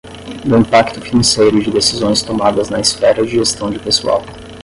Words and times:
do 0.43 0.55
impacto 0.57 0.99
financeiro 0.99 1.61
de 1.61 1.69
decisões 1.69 2.23
tomadas 2.23 2.69
na 2.69 2.79
esfera 2.79 3.23
de 3.23 3.33
gestão 3.33 3.69
de 3.69 3.77
pessoal. 3.77 4.23